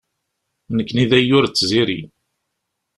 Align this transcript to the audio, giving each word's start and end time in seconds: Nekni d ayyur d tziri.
Nekni 0.75 1.05
d 1.09 1.11
ayyur 1.19 1.45
d 1.47 1.53
tziri. 1.53 2.01